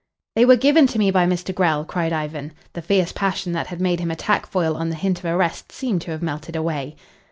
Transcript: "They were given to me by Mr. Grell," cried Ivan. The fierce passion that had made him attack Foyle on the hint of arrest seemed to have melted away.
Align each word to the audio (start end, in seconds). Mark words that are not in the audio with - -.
"They 0.35 0.45
were 0.45 0.55
given 0.55 0.87
to 0.87 0.97
me 0.97 1.11
by 1.11 1.27
Mr. 1.27 1.53
Grell," 1.53 1.85
cried 1.85 2.11
Ivan. 2.11 2.53
The 2.73 2.81
fierce 2.81 3.11
passion 3.11 3.51
that 3.53 3.67
had 3.67 3.79
made 3.79 3.99
him 3.99 4.09
attack 4.09 4.47
Foyle 4.47 4.75
on 4.75 4.89
the 4.89 4.95
hint 4.95 5.19
of 5.19 5.25
arrest 5.25 5.71
seemed 5.71 6.01
to 6.01 6.09
have 6.11 6.23
melted 6.23 6.55
away. 6.55 6.95